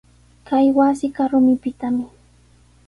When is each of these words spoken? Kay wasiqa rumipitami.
Kay 0.47 0.67
wasiqa 0.77 1.23
rumipitami. 1.31 2.05